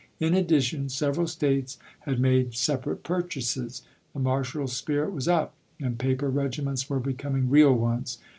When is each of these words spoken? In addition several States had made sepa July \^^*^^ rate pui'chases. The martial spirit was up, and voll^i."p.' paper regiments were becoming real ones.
In 0.19 0.33
addition 0.33 0.89
several 0.89 1.27
States 1.27 1.77
had 1.99 2.19
made 2.19 2.53
sepa 2.53 2.83
July 2.83 2.95
\^^*^^ 2.95 2.95
rate 2.95 3.03
pui'chases. 3.03 3.81
The 4.15 4.19
martial 4.19 4.67
spirit 4.67 5.13
was 5.13 5.27
up, 5.27 5.53
and 5.79 5.89
voll^i."p.' 5.95 6.07
paper 6.07 6.29
regiments 6.31 6.89
were 6.89 6.99
becoming 6.99 7.51
real 7.51 7.75
ones. 7.75 8.17